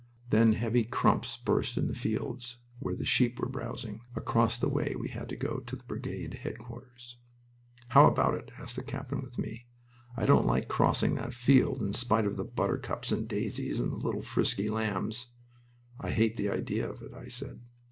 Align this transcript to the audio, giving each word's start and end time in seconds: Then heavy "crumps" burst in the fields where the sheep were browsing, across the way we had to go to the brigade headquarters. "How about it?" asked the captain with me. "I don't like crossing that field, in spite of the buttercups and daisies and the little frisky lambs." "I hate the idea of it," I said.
Then 0.31 0.53
heavy 0.53 0.83
"crumps" 0.83 1.37
burst 1.37 1.77
in 1.77 1.87
the 1.87 1.93
fields 1.93 2.57
where 2.79 2.95
the 2.95 3.05
sheep 3.05 3.39
were 3.39 3.47
browsing, 3.47 4.01
across 4.15 4.57
the 4.57 4.67
way 4.67 4.95
we 4.99 5.09
had 5.09 5.29
to 5.29 5.35
go 5.35 5.59
to 5.59 5.75
the 5.75 5.83
brigade 5.83 6.33
headquarters. 6.41 7.17
"How 7.89 8.07
about 8.07 8.33
it?" 8.33 8.49
asked 8.57 8.77
the 8.77 8.81
captain 8.83 9.21
with 9.21 9.37
me. 9.37 9.67
"I 10.17 10.25
don't 10.25 10.47
like 10.47 10.67
crossing 10.67 11.13
that 11.13 11.35
field, 11.35 11.83
in 11.83 11.93
spite 11.93 12.25
of 12.25 12.35
the 12.35 12.43
buttercups 12.45 13.11
and 13.11 13.27
daisies 13.27 13.79
and 13.79 13.91
the 13.91 13.95
little 13.95 14.23
frisky 14.23 14.71
lambs." 14.71 15.27
"I 15.99 16.09
hate 16.09 16.35
the 16.35 16.49
idea 16.49 16.89
of 16.89 17.03
it," 17.03 17.13
I 17.13 17.27
said. 17.27 17.59